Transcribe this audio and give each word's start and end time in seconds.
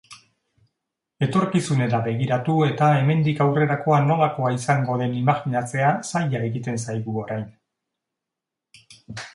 Etorkizunera 1.25 1.99
begiratu 2.07 2.55
eta 2.69 2.87
hemendik 3.01 3.43
aurrerakoa 3.47 4.01
nolakoa 4.07 4.53
izango 4.57 4.97
den 5.03 5.15
imajinatzea 5.21 5.93
zaila 6.13 6.43
egiten 6.51 6.83
zaigu 6.87 7.23
orain. 7.27 7.47